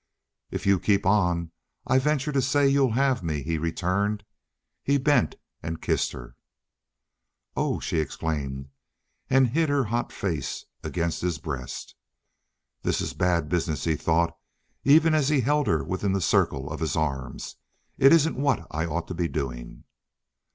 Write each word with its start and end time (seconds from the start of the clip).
"If 0.49 0.65
you 0.65 0.79
keep 0.79 1.05
on 1.05 1.51
I 1.85 1.99
venture 1.99 2.31
to 2.31 2.41
say 2.41 2.67
you'll 2.67 2.93
have 2.93 3.21
me," 3.21 3.43
he 3.43 3.59
returned. 3.59 4.23
He 4.81 4.97
bent 4.97 5.35
and 5.61 5.79
kissed 5.79 6.11
her. 6.13 6.35
"Oh," 7.55 7.79
she 7.79 7.99
exclaimed, 7.99 8.69
and 9.29 9.49
hid 9.49 9.69
her 9.69 9.83
hot 9.83 10.11
face 10.11 10.65
against 10.81 11.21
his 11.21 11.37
breast. 11.37 11.93
"This 12.81 12.99
is 12.99 13.13
bad 13.13 13.47
business," 13.47 13.83
he 13.83 13.95
thought, 13.95 14.35
even 14.83 15.13
as 15.13 15.29
he 15.29 15.41
held 15.41 15.67
her 15.67 15.83
within 15.83 16.13
the 16.13 16.19
circle 16.21 16.71
of 16.71 16.79
his 16.79 16.95
arms. 16.95 17.57
"It 17.99 18.11
isn't 18.11 18.41
what 18.41 18.65
I 18.71 18.87
ought 18.87 19.07
to 19.09 19.13
be 19.13 19.27
doing." 19.27 19.83